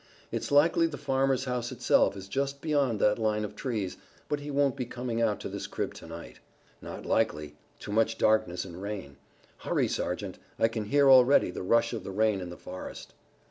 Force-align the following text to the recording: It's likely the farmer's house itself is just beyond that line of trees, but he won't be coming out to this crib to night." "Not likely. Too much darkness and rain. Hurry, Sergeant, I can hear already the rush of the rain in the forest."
It's 0.31 0.51
likely 0.51 0.87
the 0.87 0.97
farmer's 0.97 1.45
house 1.45 1.71
itself 1.71 2.17
is 2.17 2.27
just 2.27 2.59
beyond 2.59 2.99
that 2.99 3.19
line 3.19 3.45
of 3.45 3.55
trees, 3.55 3.97
but 4.29 4.39
he 4.39 4.49
won't 4.49 4.75
be 4.75 4.83
coming 4.87 5.21
out 5.21 5.39
to 5.41 5.47
this 5.47 5.67
crib 5.67 5.93
to 5.93 6.07
night." 6.07 6.39
"Not 6.81 7.05
likely. 7.05 7.53
Too 7.77 7.91
much 7.91 8.17
darkness 8.17 8.65
and 8.65 8.81
rain. 8.81 9.17
Hurry, 9.59 9.87
Sergeant, 9.87 10.39
I 10.57 10.69
can 10.69 10.85
hear 10.85 11.07
already 11.07 11.51
the 11.51 11.61
rush 11.61 11.93
of 11.93 12.03
the 12.03 12.09
rain 12.09 12.41
in 12.41 12.49
the 12.49 12.57
forest." 12.57 13.13